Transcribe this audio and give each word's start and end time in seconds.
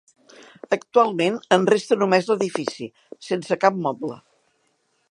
Actualment 0.77 1.37
en 1.57 1.67
resta 1.73 1.99
només 2.05 2.31
l'edifici, 2.31 2.89
sense 3.31 3.61
cap 3.67 3.79
moble. 3.87 4.19